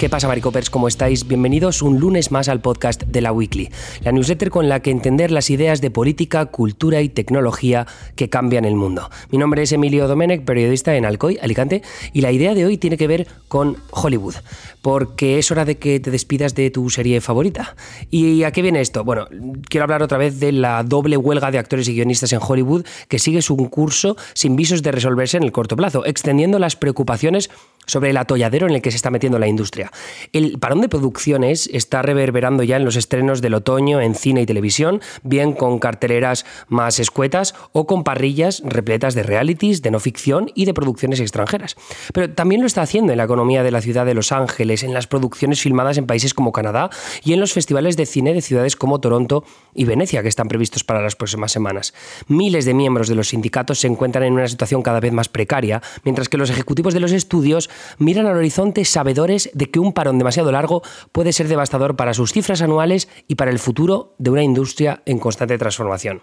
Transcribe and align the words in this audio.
¿Qué 0.00 0.08
pasa, 0.08 0.28
Maricopers? 0.28 0.70
¿Cómo 0.70 0.88
estáis? 0.88 1.28
Bienvenidos 1.28 1.82
un 1.82 2.00
lunes 2.00 2.30
más 2.30 2.48
al 2.48 2.62
podcast 2.62 3.02
de 3.02 3.20
la 3.20 3.32
Weekly, 3.32 3.68
la 4.02 4.12
newsletter 4.12 4.48
con 4.48 4.66
la 4.66 4.80
que 4.80 4.90
entender 4.90 5.30
las 5.30 5.50
ideas 5.50 5.82
de 5.82 5.90
política, 5.90 6.46
cultura 6.46 7.02
y 7.02 7.10
tecnología 7.10 7.86
que 8.16 8.30
cambian 8.30 8.64
el 8.64 8.76
mundo. 8.76 9.10
Mi 9.30 9.36
nombre 9.36 9.60
es 9.60 9.72
Emilio 9.72 10.08
Domenech, 10.08 10.46
periodista 10.46 10.96
en 10.96 11.04
Alcoy, 11.04 11.38
Alicante, 11.42 11.82
y 12.14 12.22
la 12.22 12.32
idea 12.32 12.54
de 12.54 12.64
hoy 12.64 12.78
tiene 12.78 12.96
que 12.96 13.06
ver 13.08 13.26
con 13.48 13.76
Hollywood, 13.90 14.36
porque 14.80 15.38
es 15.38 15.50
hora 15.50 15.66
de 15.66 15.76
que 15.76 16.00
te 16.00 16.10
despidas 16.10 16.54
de 16.54 16.70
tu 16.70 16.88
serie 16.88 17.20
favorita. 17.20 17.76
¿Y 18.10 18.44
a 18.44 18.52
qué 18.52 18.62
viene 18.62 18.80
esto? 18.80 19.04
Bueno, 19.04 19.28
quiero 19.68 19.84
hablar 19.84 20.02
otra 20.02 20.16
vez 20.16 20.40
de 20.40 20.52
la 20.52 20.82
doble 20.82 21.18
huelga 21.18 21.50
de 21.50 21.58
actores 21.58 21.86
y 21.88 21.92
guionistas 21.92 22.32
en 22.32 22.40
Hollywood 22.40 22.86
que 23.08 23.18
sigue 23.18 23.42
su 23.42 23.54
curso 23.68 24.16
sin 24.32 24.56
visos 24.56 24.82
de 24.82 24.92
resolverse 24.92 25.36
en 25.36 25.42
el 25.42 25.52
corto 25.52 25.76
plazo, 25.76 26.06
extendiendo 26.06 26.58
las 26.58 26.74
preocupaciones 26.74 27.50
sobre 27.86 28.10
el 28.10 28.16
atolladero 28.16 28.66
en 28.66 28.74
el 28.74 28.82
que 28.82 28.90
se 28.90 28.96
está 28.96 29.10
metiendo 29.10 29.38
la 29.38 29.48
industria. 29.48 29.90
El 30.32 30.58
parón 30.58 30.80
de 30.80 30.88
producciones 30.88 31.68
está 31.72 32.02
reverberando 32.02 32.62
ya 32.62 32.76
en 32.76 32.84
los 32.84 32.96
estrenos 32.96 33.40
del 33.40 33.54
otoño 33.54 34.00
en 34.00 34.14
cine 34.14 34.42
y 34.42 34.46
televisión, 34.46 35.00
bien 35.22 35.52
con 35.52 35.78
carteleras 35.78 36.46
más 36.68 36.98
escuetas 37.00 37.54
o 37.72 37.86
con 37.86 38.04
parrillas 38.04 38.62
repletas 38.64 39.14
de 39.14 39.22
realities, 39.22 39.82
de 39.82 39.90
no 39.90 40.00
ficción 40.00 40.50
y 40.54 40.64
de 40.64 40.74
producciones 40.74 41.20
extranjeras. 41.20 41.76
Pero 42.12 42.30
también 42.30 42.60
lo 42.60 42.66
está 42.66 42.82
haciendo 42.82 43.12
en 43.12 43.18
la 43.18 43.24
economía 43.24 43.62
de 43.62 43.70
la 43.70 43.80
ciudad 43.80 44.06
de 44.06 44.14
Los 44.14 44.32
Ángeles, 44.32 44.82
en 44.82 44.94
las 44.94 45.06
producciones 45.06 45.60
filmadas 45.60 45.98
en 45.98 46.06
países 46.06 46.34
como 46.34 46.52
Canadá 46.52 46.90
y 47.24 47.32
en 47.32 47.40
los 47.40 47.52
festivales 47.52 47.96
de 47.96 48.06
cine 48.06 48.34
de 48.34 48.42
ciudades 48.42 48.76
como 48.76 49.00
Toronto 49.00 49.44
y 49.74 49.84
Venecia, 49.84 50.22
que 50.22 50.28
están 50.28 50.48
previstos 50.48 50.84
para 50.84 51.02
las 51.02 51.16
próximas 51.16 51.52
semanas. 51.52 51.94
Miles 52.28 52.64
de 52.64 52.74
miembros 52.74 53.08
de 53.08 53.14
los 53.14 53.28
sindicatos 53.28 53.80
se 53.80 53.86
encuentran 53.86 54.24
en 54.24 54.34
una 54.34 54.48
situación 54.48 54.82
cada 54.82 55.00
vez 55.00 55.12
más 55.12 55.28
precaria, 55.28 55.82
mientras 56.04 56.28
que 56.28 56.36
los 56.36 56.50
ejecutivos 56.50 56.94
de 56.94 57.00
los 57.00 57.12
estudios 57.12 57.69
miran 57.98 58.26
al 58.26 58.36
horizonte 58.36 58.84
sabedores 58.84 59.50
de 59.54 59.70
que 59.70 59.80
un 59.80 59.92
parón 59.92 60.18
demasiado 60.18 60.52
largo 60.52 60.82
puede 61.12 61.32
ser 61.32 61.48
devastador 61.48 61.96
para 61.96 62.14
sus 62.14 62.32
cifras 62.32 62.62
anuales 62.62 63.08
y 63.28 63.34
para 63.34 63.50
el 63.50 63.58
futuro 63.58 64.14
de 64.18 64.30
una 64.30 64.42
industria 64.42 65.02
en 65.06 65.18
constante 65.18 65.58
transformación. 65.58 66.22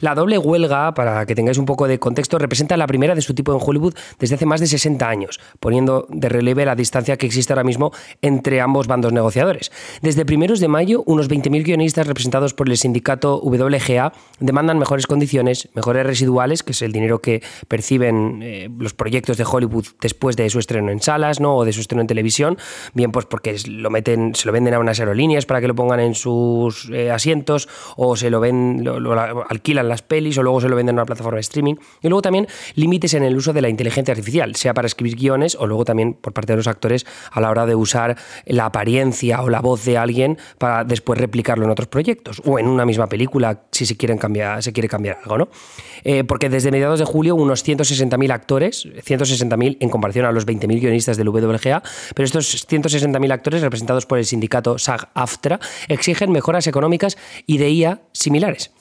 La 0.00 0.14
doble 0.14 0.38
huelga, 0.38 0.94
para 0.94 1.26
que 1.26 1.34
tengáis 1.34 1.58
un 1.58 1.66
poco 1.66 1.88
de 1.88 1.98
contexto, 1.98 2.38
representa 2.38 2.76
la 2.76 2.86
primera 2.86 3.14
de 3.14 3.22
su 3.22 3.34
tipo 3.34 3.52
en 3.52 3.60
Hollywood 3.60 3.94
desde 4.18 4.34
hace 4.34 4.46
más 4.46 4.60
de 4.60 4.66
60 4.66 5.08
años, 5.08 5.40
poniendo 5.60 6.06
de 6.10 6.28
relieve 6.28 6.64
la 6.64 6.74
distancia 6.74 7.16
que 7.16 7.26
existe 7.26 7.52
ahora 7.52 7.64
mismo 7.64 7.92
entre 8.22 8.60
ambos 8.60 8.86
bandos 8.86 9.12
negociadores. 9.12 9.72
Desde 10.02 10.24
primeros 10.24 10.60
de 10.60 10.68
mayo, 10.68 11.02
unos 11.06 11.28
20.000 11.28 11.64
guionistas 11.64 12.06
representados 12.06 12.54
por 12.54 12.68
el 12.68 12.76
sindicato 12.76 13.40
WGA 13.40 14.12
demandan 14.40 14.78
mejores 14.78 15.06
condiciones, 15.06 15.68
mejores 15.74 16.06
residuales, 16.06 16.62
que 16.62 16.72
es 16.72 16.82
el 16.82 16.92
dinero 16.92 17.20
que 17.20 17.42
perciben 17.68 18.40
eh, 18.42 18.68
los 18.78 18.94
proyectos 18.94 19.36
de 19.36 19.44
Hollywood 19.44 19.86
después 20.00 20.36
de 20.36 20.48
su 20.50 20.58
estreno 20.58 20.90
en 20.90 21.00
salas 21.00 21.40
¿no? 21.40 21.56
o 21.56 21.64
de 21.64 21.72
su 21.72 21.80
estreno 21.80 22.00
en 22.00 22.06
televisión, 22.06 22.58
bien 22.94 23.12
pues 23.12 23.26
porque 23.26 23.56
lo 23.68 23.90
meten, 23.90 24.34
se 24.34 24.46
lo 24.46 24.52
venden 24.52 24.74
a 24.74 24.78
unas 24.78 24.98
aerolíneas 25.00 25.46
para 25.46 25.60
que 25.60 25.68
lo 25.68 25.74
pongan 25.74 26.00
en 26.00 26.14
sus 26.14 26.90
eh, 26.90 27.10
asientos 27.10 27.68
o 27.96 28.16
se 28.16 28.30
lo 28.30 28.40
ven, 28.40 28.84
lo, 28.84 29.16
alquilan 29.66 29.88
las 29.88 30.02
pelis 30.02 30.38
o 30.38 30.42
luego 30.42 30.60
se 30.60 30.68
lo 30.68 30.76
venden 30.76 30.94
a 30.96 31.02
una 31.02 31.06
plataforma 31.06 31.36
de 31.36 31.40
streaming. 31.40 31.74
Y 32.00 32.08
luego 32.08 32.22
también 32.22 32.46
límites 32.74 33.14
en 33.14 33.24
el 33.24 33.36
uso 33.36 33.52
de 33.52 33.60
la 33.60 33.68
inteligencia 33.68 34.12
artificial, 34.12 34.54
sea 34.54 34.74
para 34.74 34.86
escribir 34.86 35.16
guiones 35.16 35.56
o 35.58 35.66
luego 35.66 35.84
también 35.84 36.14
por 36.14 36.32
parte 36.32 36.52
de 36.52 36.58
los 36.58 36.68
actores 36.68 37.04
a 37.32 37.40
la 37.40 37.50
hora 37.50 37.66
de 37.66 37.74
usar 37.74 38.16
la 38.46 38.66
apariencia 38.66 39.42
o 39.42 39.50
la 39.50 39.60
voz 39.60 39.84
de 39.84 39.98
alguien 39.98 40.38
para 40.58 40.84
después 40.84 41.18
replicarlo 41.18 41.64
en 41.64 41.70
otros 41.70 41.88
proyectos 41.88 42.40
o 42.44 42.58
en 42.60 42.68
una 42.68 42.84
misma 42.84 43.08
película 43.08 43.62
si 43.72 43.86
se, 43.86 43.96
quieren 43.96 44.18
cambiar, 44.18 44.62
se 44.62 44.72
quiere 44.72 44.88
cambiar 44.88 45.18
algo. 45.22 45.38
¿no? 45.38 45.48
Eh, 46.04 46.22
porque 46.22 46.48
desde 46.48 46.70
mediados 46.70 47.00
de 47.00 47.04
julio 47.04 47.34
unos 47.34 47.66
160.000 47.66 48.32
actores, 48.32 48.86
160.000 48.86 49.78
en 49.80 49.88
comparación 49.88 50.26
a 50.26 50.32
los 50.32 50.46
20.000 50.46 50.80
guionistas 50.80 51.16
del 51.16 51.28
WGA, 51.28 51.82
pero 52.14 52.24
estos 52.24 52.68
160.000 52.68 53.32
actores 53.32 53.62
representados 53.62 54.06
por 54.06 54.18
el 54.18 54.26
sindicato 54.26 54.78
SAG-AFTRA 54.78 55.58
exigen 55.88 56.30
mejoras 56.30 56.68
económicas 56.68 57.16
y 57.46 57.58
de 57.58 57.70
IA 57.70 58.02
similares 58.12 58.75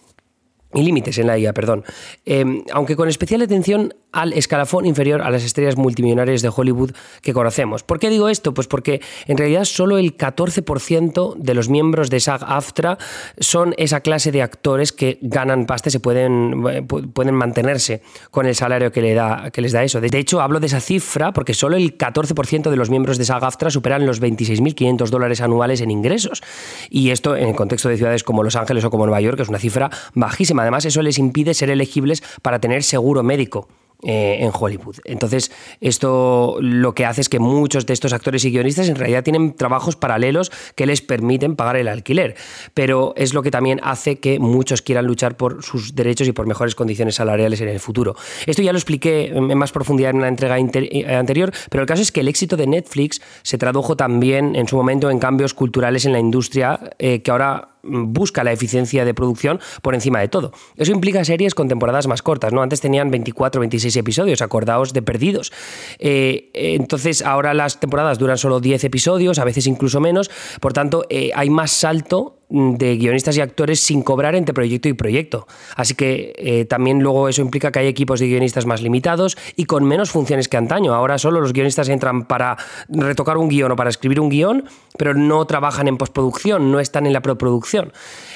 y 0.75 0.83
límites 0.83 1.17
en 1.17 1.27
la 1.27 1.37
IA, 1.37 1.53
perdón. 1.53 1.83
Em, 2.25 2.63
aunque 2.71 2.95
con 2.95 3.09
especial 3.09 3.41
atención 3.41 3.93
al 4.11 4.31
escalafón 4.33 4.85
inferior 4.85 5.21
a 5.21 5.29
las 5.29 5.43
estrellas 5.43 5.75
multimillonarias 5.75 6.41
de 6.41 6.49
Hollywood 6.55 6.91
que 7.21 7.33
conocemos. 7.33 7.83
¿Por 7.83 7.99
qué 7.99 8.09
digo 8.09 8.29
esto? 8.29 8.53
Pues 8.53 8.67
porque 8.67 9.01
en 9.27 9.37
realidad 9.37 9.65
solo 9.65 9.97
el 9.97 10.15
14% 10.15 11.35
de 11.35 11.53
los 11.53 11.67
miembros 11.67 12.09
de 12.09 12.17
SAG-AFTRA 12.17 12.97
son 13.39 13.73
esa 13.77 13.99
clase 13.99 14.31
de 14.31 14.41
actores 14.41 14.93
que 14.93 15.19
ganan 15.21 15.65
pasta 15.65 15.89
y 15.89 15.91
se 15.91 15.99
pueden, 15.99 16.63
eh, 16.69 16.81
pueden 16.81 17.35
mantenerse 17.35 18.01
con 18.31 18.45
el 18.45 18.55
salario 18.55 18.91
que, 18.91 19.01
le 19.01 19.13
da, 19.13 19.51
que 19.51 19.61
les 19.61 19.73
da 19.73 19.83
eso. 19.83 19.99
De 19.99 20.17
hecho, 20.17 20.39
hablo 20.39 20.61
de 20.61 20.67
esa 20.67 20.79
cifra 20.79 21.33
porque 21.33 21.53
solo 21.53 21.75
el 21.75 21.97
14% 21.97 22.69
de 22.69 22.75
los 22.77 22.89
miembros 22.89 23.17
de 23.17 23.25
SAG-AFTRA 23.25 23.69
superan 23.69 24.05
los 24.05 24.21
26.500 24.21 25.09
dólares 25.09 25.41
anuales 25.41 25.81
en 25.81 25.91
ingresos. 25.91 26.41
Y 26.89 27.09
esto 27.09 27.35
en 27.35 27.49
el 27.49 27.55
contexto 27.55 27.89
de 27.89 27.97
ciudades 27.97 28.23
como 28.23 28.43
Los 28.43 28.55
Ángeles 28.55 28.85
o 28.85 28.89
como 28.89 29.05
Nueva 29.05 29.19
York 29.19 29.41
es 29.41 29.49
una 29.49 29.59
cifra 29.59 29.89
bajísima. 30.13 30.64
Además, 30.65 30.85
eso 30.85 31.01
les 31.01 31.17
impide 31.17 31.53
ser 31.53 31.69
elegibles 31.69 32.23
para 32.41 32.59
tener 32.59 32.83
seguro 32.83 33.23
médico. 33.23 33.67
Eh, 34.03 34.37
en 34.41 34.51
Hollywood. 34.53 34.97
Entonces, 35.05 35.51
esto 35.81 36.57
lo 36.59 36.93
que 36.93 37.05
hace 37.05 37.21
es 37.21 37.29
que 37.29 37.39
muchos 37.39 37.87
de 37.87 37.93
estos 37.93 38.13
actores 38.13 38.43
y 38.45 38.51
guionistas 38.51 38.87
en 38.89 38.97
realidad 38.97 39.23
tienen 39.23 39.55
trabajos 39.55 39.95
paralelos 39.95 40.51
que 40.75 40.85
les 40.85 41.01
permiten 41.01 41.55
pagar 41.55 41.77
el 41.77 41.87
alquiler, 41.87 42.35
pero 42.75 43.13
es 43.15 43.33
lo 43.33 43.41
que 43.41 43.49
también 43.49 43.79
hace 43.83 44.19
que 44.19 44.37
muchos 44.37 44.83
quieran 44.83 45.07
luchar 45.07 45.37
por 45.37 45.63
sus 45.63 45.95
derechos 45.95 46.27
y 46.27 46.33
por 46.33 46.45
mejores 46.45 46.75
condiciones 46.75 47.15
salariales 47.15 47.61
en 47.61 47.69
el 47.69 47.79
futuro. 47.79 48.15
Esto 48.45 48.61
ya 48.61 48.73
lo 48.73 48.77
expliqué 48.77 49.27
en 49.27 49.57
más 49.57 49.71
profundidad 49.71 50.11
en 50.11 50.17
una 50.17 50.27
entrega 50.27 50.59
eh, 50.59 51.15
anterior, 51.15 51.51
pero 51.71 51.81
el 51.81 51.87
caso 51.87 52.03
es 52.03 52.11
que 52.11 52.19
el 52.19 52.27
éxito 52.27 52.57
de 52.57 52.67
Netflix 52.67 53.21
se 53.41 53.57
tradujo 53.57 53.95
también 53.95 54.55
en 54.55 54.67
su 54.67 54.75
momento 54.75 55.09
en 55.09 55.17
cambios 55.17 55.55
culturales 55.55 56.05
en 56.05 56.11
la 56.11 56.19
industria 56.19 56.91
eh, 56.99 57.23
que 57.23 57.31
ahora 57.31 57.74
busca 57.85 58.43
la 58.43 58.51
eficiencia 58.51 59.05
de 59.05 59.13
producción 59.13 59.59
por 59.81 59.95
encima 59.95 60.19
de 60.19 60.27
todo. 60.27 60.51
Eso 60.75 60.91
implica 60.91 61.23
series 61.23 61.55
con 61.55 61.67
temporadas 61.67 62.07
más 62.07 62.21
cortas, 62.21 62.53
¿no? 62.53 62.61
Antes 62.61 62.81
tenían 62.81 63.11
24 63.11 63.59
o 63.59 63.61
26 63.61 63.95
episodios, 63.97 64.41
acordaos 64.41 64.93
de 64.93 65.01
Perdidos. 65.01 65.51
Eh, 65.99 66.49
entonces 66.53 67.21
ahora 67.21 67.53
las 67.53 67.79
temporadas 67.79 68.17
duran 68.17 68.37
solo 68.37 68.59
10 68.59 68.83
episodios, 68.83 69.39
a 69.39 69.45
veces 69.45 69.67
incluso 69.67 69.99
menos, 69.99 70.29
por 70.59 70.73
tanto 70.73 71.05
eh, 71.09 71.31
hay 71.35 71.49
más 71.49 71.71
salto 71.71 72.34
de 72.49 72.97
guionistas 72.97 73.37
y 73.37 73.41
actores 73.41 73.79
sin 73.79 74.01
cobrar 74.01 74.35
entre 74.35 74.53
proyecto 74.53 74.87
y 74.87 74.93
proyecto. 74.93 75.47
Así 75.75 75.95
que 75.95 76.33
eh, 76.37 76.65
también 76.65 77.01
luego 77.01 77.27
eso 77.27 77.41
implica 77.41 77.71
que 77.71 77.79
hay 77.79 77.87
equipos 77.87 78.19
de 78.19 78.27
guionistas 78.27 78.65
más 78.65 78.81
limitados 78.81 79.37
y 79.55 79.65
con 79.65 79.83
menos 79.83 80.11
funciones 80.11 80.47
que 80.47 80.57
antaño. 80.57 80.93
Ahora 80.93 81.17
solo 81.17 81.41
los 81.41 81.53
guionistas 81.53 81.89
entran 81.89 82.25
para 82.25 82.57
retocar 82.89 83.37
un 83.37 83.49
guion 83.49 83.71
o 83.71 83.75
para 83.75 83.89
escribir 83.89 84.19
un 84.19 84.29
guion, 84.29 84.65
pero 84.97 85.13
no 85.13 85.45
trabajan 85.45 85.87
en 85.87 85.97
postproducción, 85.97 86.71
no 86.71 86.79
están 86.79 87.05
en 87.07 87.13
la 87.13 87.21
preproducción. 87.21 87.91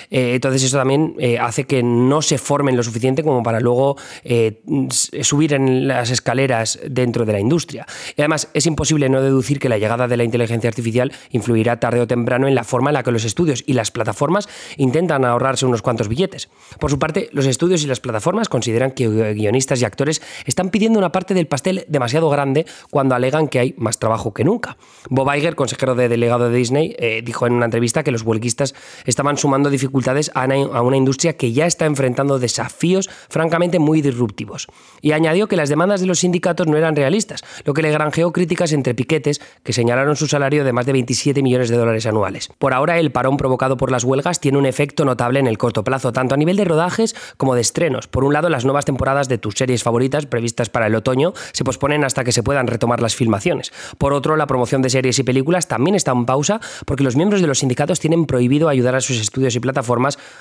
Eh, 0.09 0.35
entonces 0.35 0.63
eso 0.63 0.77
también 0.77 1.15
eh, 1.19 1.37
hace 1.37 1.65
que 1.65 1.83
no 1.83 2.21
se 2.21 2.37
formen 2.37 2.75
lo 2.75 2.83
suficiente 2.83 3.23
como 3.23 3.43
para 3.43 3.59
luego 3.59 3.97
subir 5.21 5.53
en 5.53 5.87
las 5.87 6.09
escaleras 6.09 6.79
dentro 6.87 7.25
de 7.25 7.33
la 7.33 7.39
industria. 7.39 7.85
Y 8.15 8.21
además 8.21 8.49
es 8.53 8.65
imposible 8.65 9.09
no 9.09 9.21
deducir 9.21 9.59
que 9.59 9.69
la 9.69 9.77
llegada 9.77 10.07
de 10.07 10.17
la 10.17 10.23
inteligencia 10.23 10.67
artificial 10.67 11.11
influirá 11.31 11.79
tarde 11.79 12.01
o 12.01 12.07
temprano 12.07 12.47
en 12.47 12.55
la 12.55 12.63
forma 12.63 12.89
en 12.89 12.95
la 12.95 13.03
que 13.03 13.11
los 13.11 13.25
estudios 13.25 13.63
y 13.65 13.73
las 13.73 13.91
plataformas 13.91 14.47
intentan 14.77 15.25
ahorrarse 15.25 15.65
unos 15.65 15.81
cuantos 15.81 16.07
billetes. 16.07 16.49
Por 16.79 16.89
su 16.89 16.99
parte, 16.99 17.29
los 17.31 17.45
estudios 17.45 17.83
y 17.83 17.87
las 17.87 17.99
plataformas 17.99 18.49
consideran 18.49 18.91
que 18.91 19.33
guionistas 19.33 19.81
y 19.81 19.85
actores 19.85 20.21
están 20.45 20.69
pidiendo 20.69 20.99
una 20.99 21.11
parte 21.11 21.33
del 21.33 21.47
pastel 21.47 21.85
demasiado 21.87 22.29
grande 22.29 22.65
cuando 22.89 23.15
alegan 23.15 23.47
que 23.47 23.59
hay 23.59 23.75
más 23.77 23.99
trabajo 23.99 24.33
que 24.33 24.43
nunca. 24.43 24.77
Bob 25.09 25.33
Iger, 25.35 25.55
consejero 25.55 25.95
de 25.95 26.09
delegado 26.09 26.49
de 26.49 26.57
Disney, 26.57 26.95
eh, 26.99 27.21
dijo 27.23 27.47
en 27.47 27.53
una 27.53 27.65
entrevista 27.65 28.03
que 28.03 28.11
los 28.11 28.23
huelguistas 28.23 28.75
estaban 29.05 29.37
sumando 29.37 29.69
dificultades 29.69 29.98
a 30.33 30.81
una, 30.81 30.97
industria 30.97 31.35
que 31.37 31.51
ya 31.51 31.65
está 31.65 31.85
enfrentando 31.85 32.39
desafíos 32.39 33.09
francamente 33.29 33.79
muy 33.79 34.01
disruptivos. 34.01 34.67
Y 35.01 35.11
añadió 35.11 35.47
que 35.47 35.55
las 35.55 35.69
demandas 35.69 36.01
de 36.01 36.07
los 36.07 36.19
sindicatos 36.19 36.67
no 36.67 36.77
eran 36.77 36.95
realistas, 36.95 37.43
lo 37.65 37.73
que 37.73 37.81
le 37.81 37.91
granjeó 37.91 38.31
críticas 38.31 38.71
entre 38.71 38.93
piquetes 38.95 39.41
que 39.63 39.73
señalaron 39.73 40.15
su 40.15 40.27
salario 40.27 40.63
de 40.63 40.73
más 40.73 40.85
de 40.85 40.93
27 40.93 41.41
millones 41.41 41.69
de 41.69 41.77
dólares 41.77 42.05
anuales. 42.05 42.49
Por 42.57 42.73
ahora, 42.73 42.99
el 42.99 43.11
parón 43.11 43.37
provocado 43.37 43.77
por 43.77 43.91
las 43.91 44.03
huelgas 44.03 44.39
tiene 44.39 44.57
un 44.57 44.65
efecto 44.65 45.05
notable 45.05 45.39
en 45.39 45.47
el 45.47 45.57
corto 45.57 45.83
plazo, 45.83 46.11
tanto 46.11 46.35
a 46.35 46.37
nivel 46.37 46.57
de 46.57 46.65
rodajes 46.65 47.15
como 47.37 47.55
de 47.55 47.61
estrenos. 47.61 48.07
Por 48.07 48.23
un 48.23 48.33
lado, 48.33 48.49
las 48.49 48.65
nuevas 48.65 48.85
temporadas 48.85 49.29
de 49.29 49.37
tus 49.37 49.55
series 49.55 49.83
favoritas 49.83 50.25
previstas 50.25 50.69
para 50.69 50.87
el 50.87 50.95
otoño 50.95 51.33
se 51.51 51.63
posponen 51.63 52.03
hasta 52.03 52.23
que 52.23 52.31
se 52.31 52.43
puedan 52.43 52.67
retomar 52.67 53.01
las 53.01 53.15
filmaciones. 53.15 53.71
Por 53.97 54.13
otro, 54.13 54.35
la 54.35 54.47
promoción 54.47 54.81
de 54.81 54.89
series 54.89 55.19
y 55.19 55.23
películas 55.23 55.67
también 55.67 55.95
está 55.95 56.11
en 56.11 56.25
pausa 56.25 56.59
porque 56.85 57.03
los 57.03 57.15
miembros 57.15 57.41
de 57.41 57.47
los 57.47 57.59
sindicatos 57.59 57.99
tienen 57.99 58.25
prohibido 58.25 58.69
ayudar 58.69 58.95
a 58.95 59.01
sus 59.01 59.19
estudios 59.19 59.55
y 59.55 59.59
plataformas 59.59 59.88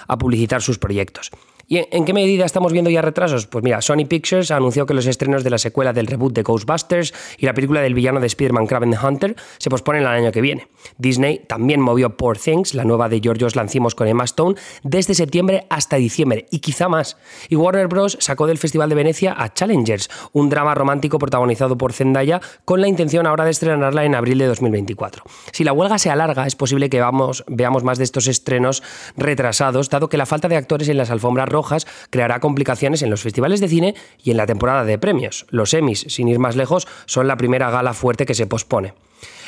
a 0.06 0.18
publicitar 0.18 0.62
sus 0.62 0.78
proyectos. 0.78 1.30
¿Y 1.70 1.86
en, 1.90 2.06
qué 2.06 2.14
medida 2.14 2.46
estamos 2.46 2.72
viendo 2.72 2.88
ya 2.88 3.02
retrasos? 3.02 3.46
Pues 3.46 3.62
mira, 3.62 3.82
Sony 3.82 4.06
Pictures 4.08 4.50
anunció 4.50 4.86
que 4.86 4.94
los 4.94 5.04
estrenos 5.04 5.44
de 5.44 5.50
la 5.50 5.58
secuela 5.58 5.92
del 5.92 6.06
reboot 6.06 6.32
de 6.32 6.42
Ghostbusters 6.42 7.12
y 7.36 7.44
la 7.44 7.52
película 7.52 7.82
del 7.82 7.92
villano 7.92 8.20
de 8.20 8.26
Spider-Man 8.26 8.66
Kraven 8.66 8.90
the 8.90 8.96
Hunter 9.06 9.36
se 9.58 9.68
posponen 9.68 10.06
al 10.06 10.14
año 10.14 10.32
que 10.32 10.40
viene. 10.40 10.68
Disney 10.96 11.40
también 11.46 11.82
movió 11.82 12.16
Poor 12.16 12.38
Things, 12.38 12.72
la 12.72 12.84
nueva 12.84 13.10
de 13.10 13.20
George 13.20 13.44
Lancimos 13.54 13.94
con 13.94 14.08
Emma 14.08 14.24
Stone, 14.24 14.56
desde 14.82 15.12
septiembre 15.12 15.66
hasta 15.68 15.96
diciembre 15.96 16.46
y 16.50 16.60
quizá 16.60 16.88
más. 16.88 17.18
Y 17.50 17.56
Warner 17.56 17.86
Bros. 17.86 18.16
sacó 18.18 18.46
del 18.46 18.56
Festival 18.56 18.88
de 18.88 18.94
Venecia 18.94 19.34
a 19.36 19.52
Challengers, 19.52 20.08
un 20.32 20.48
drama 20.48 20.74
romántico 20.74 21.18
protagonizado 21.18 21.76
por 21.76 21.92
Zendaya 21.92 22.40
con 22.64 22.80
la 22.80 22.88
intención 22.88 23.26
ahora 23.26 23.44
de 23.44 23.50
estrenarla 23.50 24.06
en 24.06 24.14
abril 24.14 24.38
de 24.38 24.46
2024. 24.46 25.22
Si 25.52 25.64
la 25.64 25.74
huelga 25.74 25.98
se 25.98 26.08
alarga, 26.08 26.46
es 26.46 26.56
posible 26.56 26.88
que 26.88 27.02
veamos 27.46 27.84
más 27.84 27.98
de 27.98 28.04
estos 28.04 28.26
estrenos 28.26 28.82
retrasados, 29.18 29.90
dado 29.90 30.08
que 30.08 30.16
la 30.16 30.24
falta 30.24 30.48
de 30.48 30.56
actores 30.56 30.88
en 30.88 30.96
las 30.96 31.10
alfombras 31.10 31.57
creará 32.10 32.40
complicaciones 32.40 33.02
en 33.02 33.10
los 33.10 33.22
festivales 33.22 33.60
de 33.60 33.68
cine 33.68 33.94
y 34.22 34.30
en 34.30 34.36
la 34.36 34.46
temporada 34.46 34.84
de 34.84 34.98
premios. 34.98 35.46
Los 35.50 35.74
Emmys, 35.74 36.06
sin 36.08 36.28
ir 36.28 36.38
más 36.38 36.56
lejos, 36.56 36.86
son 37.06 37.28
la 37.28 37.36
primera 37.36 37.70
gala 37.70 37.94
fuerte 37.94 38.26
que 38.26 38.34
se 38.34 38.46
pospone. 38.46 38.94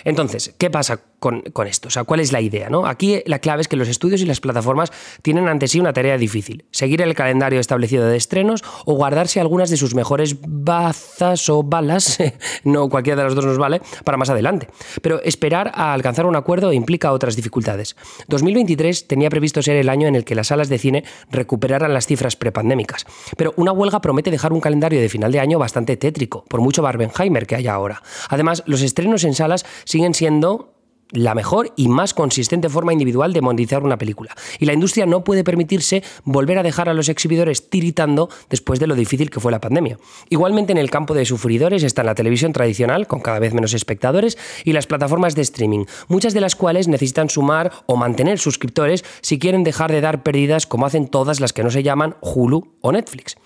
Entonces, 0.05 0.55
¿qué 0.59 0.71
pasa 0.71 1.01
con, 1.19 1.43
esto? 1.67 1.89
O 1.89 1.91
sea, 1.91 2.05
¿cuál 2.05 2.21
es 2.21 2.33
la 2.33 2.41
idea? 2.41 2.71
¿no? 2.71 2.87
Aquí 2.87 3.23
la 3.27 3.39
clave 3.39 3.63
es 3.63 3.69
que 3.69 3.77
los 3.77 3.89
estudios 3.89 4.21
y 4.21 4.27
las 4.27 4.41
plataformas 4.41 4.93
tienen 5.23 5.49
ante 5.49 5.69
sí 5.69 5.81
una 5.81 5.93
tarea 5.93 6.17
difícil. 6.19 6.65
Seguir 6.71 7.03
el 7.03 7.15
calendario 7.15 7.61
establecido 7.61 8.07
de 8.07 8.17
estrenos 8.17 8.63
o 8.85 8.95
guardarse 8.95 9.41
algunas 9.41 9.71
de 9.71 9.77
sus 9.77 9.95
mejores 9.95 10.37
bazas 10.41 11.49
o 11.49 11.63
balas, 11.63 12.19
no 12.65 12.89
cualquiera 12.89 13.17
de 13.17 13.25
las 13.25 13.35
dos 13.35 13.45
nos 13.45 13.59
vale, 13.59 13.81
para 14.05 14.17
más 14.17 14.31
adelante. 14.31 14.69
Pero 15.03 15.23
esperar 15.23 15.73
a 15.75 15.93
alcanzar 15.93 16.27
un 16.27 16.37
acuerdo 16.37 16.73
implica 16.73 17.13
otras 17.13 17.37
dificultades. 17.37 17.97
2023 18.29 19.07
tenía 19.07 19.31
previsto 19.31 19.63
ser 19.63 19.77
el 19.77 19.89
año 19.89 20.09
en 20.09 20.17
el 20.17 20.25
que 20.25 20.35
las 20.35 20.49
salas 20.49 20.69
de 20.69 20.79
cine 20.79 21.05
recuperaran 21.31 21.93
las 21.93 22.07
cifras 22.07 22.37
prepandémicas. 22.37 23.07
Pero 23.37 23.53
una 23.57 23.73
huelga 23.73 24.01
promete 24.01 24.31
dejar 24.31 24.53
un 24.53 24.61
calendario 24.61 25.01
de 25.01 25.09
final 25.09 25.33
de 25.33 25.41
año 25.41 25.59
bastante 25.59 25.97
tétrico, 25.97 26.45
por 26.49 26.61
mucho 26.61 26.83
Barbenheimer 26.83 27.47
que 27.47 27.57
haya 27.57 27.75
ahora. 27.75 28.03
Además, 28.29 28.63
los 28.67 28.83
estrenos 28.83 29.25
en 29.25 29.35
salas 29.35 29.65
siguen 29.91 30.15
siendo 30.15 30.71
la 31.13 31.35
mejor 31.35 31.73
y 31.75 31.89
más 31.89 32.15
consistente 32.15 32.69
forma 32.69 32.93
individual 32.93 33.33
de 33.33 33.41
monetizar 33.41 33.83
una 33.83 33.99
película. 33.99 34.35
Y 34.61 34.67
la 34.67 34.73
industria 34.73 35.07
no 35.07 35.25
puede 35.25 35.43
permitirse 35.43 36.05
volver 36.25 36.59
a 36.59 36.63
dejar 36.63 36.89
a 36.89 36.95
los 36.95 37.09
exhibidores 37.09 37.69
tiritando 37.69 38.29
después 38.49 38.79
de 38.79 38.87
lo 38.87 38.95
difícil 38.95 39.29
que 39.29 39.41
fue 39.41 39.51
la 39.51 39.61
pandemia. 39.61 39.99
Igualmente 40.29 40.71
en 40.71 40.79
el 40.79 40.89
campo 40.89 41.15
de 41.15 41.25
sufridores 41.25 41.83
está 41.83 42.05
la 42.05 42.15
televisión 42.15 42.53
tradicional, 42.53 43.09
con 43.09 43.21
cada 43.21 43.41
vez 43.41 43.55
menos 43.55 43.75
espectadores, 43.75 44.39
y 44.65 44.73
las 44.73 44.87
plataformas 44.87 45.35
de 45.35 45.43
streaming, 45.43 45.87
muchas 46.07 46.33
de 46.33 46.41
las 46.41 46.55
cuales 46.55 46.87
necesitan 46.87 47.29
sumar 47.29 47.73
o 47.87 47.97
mantener 47.97 48.39
suscriptores 48.39 49.05
si 49.21 49.41
quieren 49.41 49.65
dejar 49.65 49.91
de 49.91 50.01
dar 50.01 50.23
pérdidas 50.23 50.67
como 50.67 50.87
hacen 50.87 51.09
todas 51.09 51.41
las 51.41 51.53
que 51.53 51.65
no 51.65 51.71
se 51.71 51.83
llaman 51.83 52.15
Hulu 52.21 52.77
o 52.81 52.93
Netflix. 52.93 53.37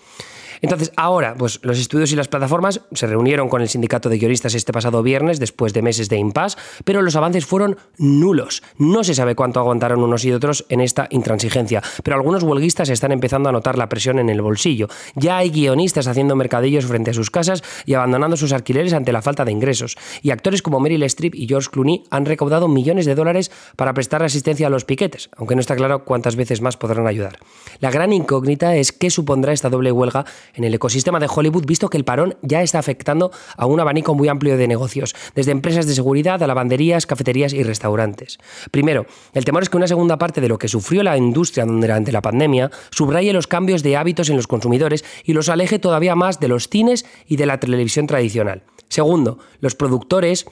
Entonces, 0.61 0.91
ahora, 0.95 1.35
pues 1.37 1.59
los 1.63 1.79
estudios 1.79 2.11
y 2.11 2.15
las 2.15 2.27
plataformas 2.27 2.81
se 2.91 3.07
reunieron 3.07 3.49
con 3.49 3.61
el 3.61 3.69
sindicato 3.69 4.09
de 4.09 4.17
guionistas 4.17 4.55
este 4.55 4.73
pasado 4.73 5.03
viernes, 5.03 5.39
después 5.39 5.73
de 5.73 5.81
meses 5.81 6.09
de 6.09 6.17
impasse, 6.17 6.57
pero 6.83 7.01
los 7.01 7.15
avances 7.15 7.45
fueron 7.45 7.77
nulos. 7.97 8.63
No 8.77 9.03
se 9.03 9.15
sabe 9.15 9.35
cuánto 9.35 9.59
aguantaron 9.59 10.03
unos 10.03 10.25
y 10.25 10.31
otros 10.31 10.65
en 10.69 10.81
esta 10.81 11.07
intransigencia, 11.09 11.81
pero 12.03 12.15
algunos 12.15 12.43
huelguistas 12.43 12.89
están 12.89 13.11
empezando 13.11 13.49
a 13.49 13.51
notar 13.51 13.77
la 13.77 13.89
presión 13.89 14.19
en 14.19 14.29
el 14.29 14.41
bolsillo. 14.41 14.87
Ya 15.15 15.37
hay 15.37 15.49
guionistas 15.49 16.07
haciendo 16.07 16.35
mercadillos 16.35 16.85
frente 16.85 17.11
a 17.11 17.13
sus 17.13 17.31
casas 17.31 17.63
y 17.85 17.93
abandonando 17.93 18.37
sus 18.37 18.53
alquileres 18.53 18.93
ante 18.93 19.11
la 19.11 19.21
falta 19.21 19.45
de 19.45 19.51
ingresos. 19.51 19.97
Y 20.21 20.31
actores 20.31 20.61
como 20.61 20.79
Meryl 20.79 21.03
Streep 21.03 21.35
y 21.35 21.47
George 21.47 21.69
Clooney 21.71 22.03
han 22.09 22.25
recaudado 22.25 22.67
millones 22.67 23.05
de 23.05 23.15
dólares 23.15 23.51
para 23.75 23.93
prestar 23.93 24.23
asistencia 24.23 24.67
a 24.67 24.69
los 24.69 24.85
piquetes, 24.85 25.29
aunque 25.37 25.55
no 25.55 25.61
está 25.61 25.75
claro 25.75 26.05
cuántas 26.05 26.35
veces 26.35 26.61
más 26.61 26.77
podrán 26.77 27.07
ayudar. 27.07 27.39
La 27.79 27.91
gran 27.91 28.13
incógnita 28.13 28.75
es 28.75 28.91
qué 28.91 29.09
supondrá 29.09 29.53
esta 29.53 29.69
doble 29.69 29.91
huelga 29.91 30.25
en 30.53 30.63
el 30.63 30.73
ecosistema 30.73 31.19
de 31.19 31.27
Hollywood, 31.33 31.65
visto 31.65 31.89
que 31.89 31.97
el 31.97 32.05
parón 32.05 32.37
ya 32.41 32.61
está 32.61 32.79
afectando 32.79 33.31
a 33.57 33.65
un 33.65 33.79
abanico 33.79 34.13
muy 34.15 34.27
amplio 34.27 34.57
de 34.57 34.67
negocios, 34.67 35.15
desde 35.35 35.51
empresas 35.51 35.87
de 35.87 35.93
seguridad 35.95 36.41
a 36.41 36.47
lavanderías, 36.47 37.05
cafeterías 37.05 37.53
y 37.53 37.63
restaurantes. 37.63 38.37
Primero, 38.71 39.05
el 39.33 39.45
temor 39.45 39.63
es 39.63 39.69
que 39.69 39.77
una 39.77 39.87
segunda 39.87 40.17
parte 40.17 40.41
de 40.41 40.47
lo 40.47 40.57
que 40.57 40.67
sufrió 40.67 41.03
la 41.03 41.17
industria 41.17 41.65
durante 41.65 42.11
la 42.11 42.21
pandemia 42.21 42.71
subraye 42.91 43.33
los 43.33 43.47
cambios 43.47 43.83
de 43.83 43.97
hábitos 43.97 44.29
en 44.29 44.35
los 44.35 44.47
consumidores 44.47 45.03
y 45.23 45.33
los 45.33 45.49
aleje 45.49 45.79
todavía 45.79 46.15
más 46.15 46.39
de 46.39 46.47
los 46.47 46.69
cines 46.69 47.05
y 47.27 47.35
de 47.37 47.45
la 47.45 47.59
televisión 47.59 48.07
tradicional. 48.07 48.63
Segundo, 48.89 49.39
los 49.59 49.75
productores 49.75 50.45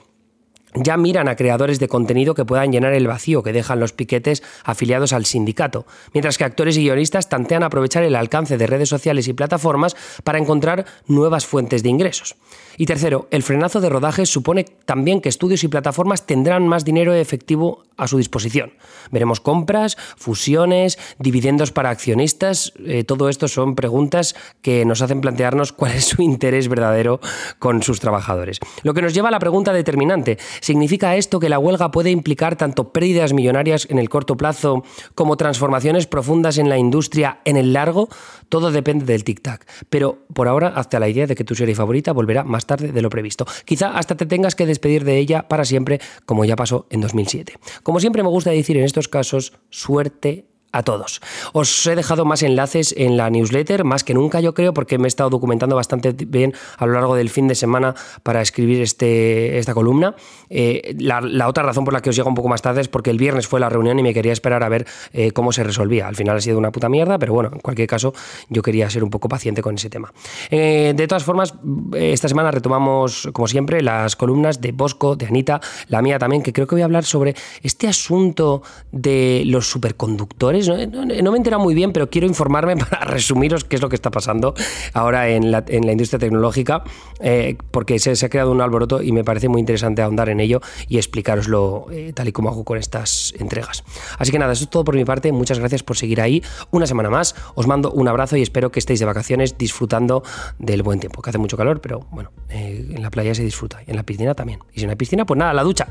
ya 0.76 0.98
miran 0.98 1.28
a 1.28 1.36
creadores 1.36 1.80
de 1.80 1.88
contenido 1.88 2.36
que 2.36 2.46
puedan 2.46 2.72
llenar 2.72 2.94
el 2.94 3.08
vacío 3.08 3.44
que 3.44 3.54
dejan 3.54 3.80
los 3.80 3.94
piquetes 3.94 4.44
afiliados 4.64 5.14
al 5.14 5.26
sindicato, 5.26 5.86
mientras 6.14 6.38
que 6.38 6.44
actores 6.44 6.78
y 6.78 6.84
guionistas 6.84 7.30
tantean 7.30 7.64
aprovechar 7.64 8.04
el 8.04 8.16
alcance 8.16 8.58
de 8.58 8.68
redes 8.68 8.90
sociales 8.90 9.28
y 9.28 9.34
plataformas 9.34 9.96
para 10.24 10.40
encontrar 10.40 10.86
nuevas 11.08 11.46
fuentes 11.46 11.84
de 11.84 11.90
ingresos. 11.90 12.36
Y 12.78 12.86
tercero, 12.86 13.28
el 13.30 13.44
frenazo 13.44 13.82
de 13.82 13.90
rodajes 13.90 14.30
supone 14.30 14.64
también 14.64 15.22
que 15.22 15.30
estudios 15.30 15.64
y 15.64 15.68
plataformas 15.68 16.26
tendrán 16.26 16.68
más 16.68 16.86
dinero 16.86 17.14
efectivo 17.14 17.84
a 17.98 18.08
su 18.08 18.18
disposición. 18.18 18.74
Veremos 19.12 19.40
compras, 19.40 19.98
fusiones, 20.18 20.98
dividendos 21.20 21.72
para 21.72 21.90
accionistas. 21.90 22.74
Eh, 22.86 23.04
todo 23.04 23.30
esto 23.30 23.48
son 23.48 23.76
preguntas 23.76 24.36
que 24.62 24.86
nos 24.86 25.02
hacen 25.02 25.22
plantearnos 25.22 25.74
cuál 25.74 25.94
es 25.94 26.06
su 26.06 26.22
interés 26.22 26.68
verdadero 26.68 27.20
con 27.60 27.84
sus 27.84 28.00
trabajadores. 28.00 28.60
Lo 28.84 28.94
que 28.94 29.02
nos 29.02 29.14
lleva 29.14 29.30
a 29.30 29.32
la 29.32 29.40
pregunta 29.40 29.74
determinante. 29.74 30.38
¿Significa 30.62 31.16
esto 31.16 31.40
que 31.40 31.50
la 31.50 31.60
huelga 31.60 31.92
puede 31.92 32.12
implicar 32.12 32.56
tanto 32.56 32.92
pérdidas 32.92 33.34
millonarias 33.34 33.88
en 33.90 34.00
el 34.00 34.10
corto 34.10 34.38
plazo 34.38 34.84
como 35.16 35.38
transformaciones 35.38 36.08
profundas 36.08 36.58
en 36.58 36.70
la 36.70 36.78
industria 36.78 37.40
en 37.46 37.58
el 37.58 37.74
largo? 37.74 38.10
Todo 38.50 38.72
depende 38.72 39.06
del 39.06 39.24
tic-tac. 39.24 39.66
Pero 39.90 40.20
por 40.34 40.48
ahora, 40.48 40.70
hasta 40.70 41.00
la 41.00 41.10
idea 41.10 41.28
de 41.28 41.36
que 41.36 41.44
tu 41.44 41.56
serie 41.56 41.76
favorita 41.76 42.12
volverá 42.12 42.44
más 42.44 42.66
tarde 42.66 42.92
de 42.92 43.02
lo 43.02 43.10
previsto. 43.10 43.46
Quizá 43.66 43.98
hasta 43.98 44.16
te 44.16 44.26
tengas 44.26 44.56
que 44.56 44.66
despedir 44.66 45.04
de 45.04 45.18
ella 45.18 45.48
para 45.48 45.66
siempre, 45.66 46.00
como 46.26 46.46
ya 46.46 46.56
pasó 46.56 46.88
en 46.90 47.02
2007. 47.02 47.54
Como 47.84 48.00
siempre 48.00 48.24
me 48.24 48.30
gusta 48.30 48.52
decir 48.52 48.78
en 48.78 48.86
estos 48.86 49.10
casos, 49.10 49.54
suerte 49.70 50.46
a 50.74 50.84
todos. 50.84 51.22
Os 51.54 51.86
he 51.88 51.96
dejado 51.96 52.26
más 52.26 52.44
enlaces 52.44 52.94
en 52.98 53.16
la 53.16 53.30
newsletter, 53.30 53.84
más 53.84 54.04
que 54.04 54.14
nunca 54.14 54.42
yo 54.42 54.54
creo, 54.54 54.74
porque 54.74 54.98
me 54.98 55.06
he 55.06 55.08
estado 55.08 55.30
documentando 55.30 55.76
bastante 55.76 56.12
bien 56.12 56.54
a 56.78 56.86
lo 56.86 56.94
largo 56.94 57.16
del 57.16 57.30
fin 57.30 57.48
de 57.48 57.56
semana 57.56 57.96
para 58.24 58.42
escribir 58.42 58.82
este, 58.82 59.60
esta 59.60 59.74
columna. 59.74 60.16
Eh, 60.50 60.96
la, 61.00 61.48
otra 61.48 61.64
razón 61.64 61.86
por 61.86 61.94
la 61.94 62.02
que 62.02 62.10
os 62.10 62.16
llega 62.16 62.28
un 62.28 62.36
poco 62.36 62.50
más 62.50 62.62
tarde 62.62 62.82
es 62.82 62.88
porque 62.88 63.12
el 63.12 63.18
viernes 63.18 63.48
fue 63.48 63.60
la 63.60 63.70
reunión 63.70 64.00
y 64.00 64.04
me 64.04 64.14
quería 64.14 64.34
esperar 64.34 64.64
a 64.64 64.70
ver 64.70 64.88
eh, 65.14 65.32
cómo 65.32 65.52
se 65.52 65.64
resolvía. 65.64 66.08
Al 66.08 66.16
final 66.16 66.38
ha 66.38 66.42
sido 66.42 66.58
una 66.58 66.72
puta 66.72 66.90
mierda, 66.90 67.20
pero 67.20 67.34
bueno, 67.34 67.52
en 67.54 67.60
cualquier 67.60 67.88
caso 67.88 68.14
yo 68.50 68.64
quería 68.64 68.90
ser 68.90 69.04
un 69.04 69.12
poco 69.12 69.30
paciente 69.30 69.62
con 69.62 69.76
ese 69.76 69.92
tema. 69.92 70.12
Eh, 70.50 70.94
de 70.96 71.08
todas 71.08 71.24
formas, 71.24 71.54
esta 71.94 72.28
semana 72.28 72.50
retomamos, 72.50 73.30
como 73.32 73.48
siempre, 73.48 73.82
las 73.84 74.16
columnas 74.16 74.60
de 74.60 74.72
Bosco, 74.72 75.16
de 75.16 75.28
Anita, 75.28 75.62
la 75.88 76.02
mía 76.02 76.18
también, 76.18 76.42
que 76.42 76.52
creo 76.52 76.66
que 76.66 76.76
voy 76.76 76.82
a 76.82 76.86
hablar 76.86 77.04
sobre 77.04 77.36
este 77.62 77.88
asunto 77.88 78.64
de 78.92 79.44
los 79.46 79.70
superconductores 79.70 80.63
no, 80.68 81.32
me 81.32 81.38
he 81.38 81.38
enterado 81.38 81.62
muy 81.62 81.74
bien, 81.74 81.94
pero 81.94 82.10
quiero 82.10 82.28
informarme 82.28 82.76
para 82.90 83.06
resumiros 83.06 83.64
qué 83.64 83.76
es 83.76 83.82
lo 83.82 83.90
que 83.90 83.96
está 83.96 84.12
pasando 84.12 84.54
ahora 84.94 85.30
en 85.30 85.52
la, 85.52 85.64
industria 85.70 86.20
tecnológica, 86.20 86.84
eh, 87.20 87.58
porque 87.72 88.00
se, 88.00 88.14
ha 88.26 88.30
creado 88.30 88.52
un 88.52 88.62
alboroto 88.62 89.02
y 89.02 89.12
me 89.12 89.24
parece 89.24 89.50
muy 89.50 89.60
interesante 89.60 90.02
ahondar 90.02 90.30
en 90.30 90.40
ello 90.40 90.62
y 90.88 90.98
explicaroslo 90.98 91.88
eh, 91.92 92.14
tal 92.14 92.28
y 92.28 92.32
como 92.32 92.50
hago 92.50 92.64
con 92.64 92.78
estas 92.78 93.34
entregas. 93.40 93.84
Así 94.18 94.32
que 94.32 94.40
nada, 94.40 94.54
eso 94.54 94.64
es 94.64 94.70
todo 94.70 94.84
por 94.84 94.96
mi 94.96 95.06
parte. 95.06 95.32
Muchas 95.32 95.60
gracias 95.60 95.84
por 95.84 95.98
seguir 95.98 96.22
ahí. 96.22 96.44
Una 96.72 96.88
semana 96.88 97.10
más. 97.10 97.36
Os 97.56 97.68
mando 97.68 97.92
un 97.92 98.08
abrazo 98.08 98.38
y 98.38 98.42
espero 98.42 98.72
que 98.72 98.80
estéis 98.80 99.00
de 99.00 99.06
vacaciones 99.06 99.58
disfrutando 99.58 100.24
del 100.60 100.84
buen 100.84 101.00
tiempo, 101.00 101.22
que 101.22 101.30
hace 101.30 101.40
mucho 101.40 101.58
calor, 101.58 101.82
pero 101.82 102.02
bueno, 102.12 102.32
eh, 102.50 102.88
en 102.90 103.02
la 103.02 103.10
playa 103.10 103.36
se 103.36 103.44
disfruta 103.44 103.82
y 103.86 103.92
en 103.92 103.96
la 103.96 104.04
piscina 104.04 104.34
también. 104.34 104.60
Y 104.74 104.80
si 104.80 104.86
no 104.86 104.92
hay 104.92 104.96
piscina, 104.96 105.26
pues 105.26 105.38
nada, 105.38 105.54
la 105.54 105.64
ducha. 105.64 105.88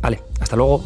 Vale, 0.00 0.22
hasta 0.40 0.56
luego. 0.56 0.84